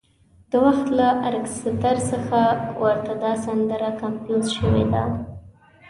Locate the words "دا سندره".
3.23-3.89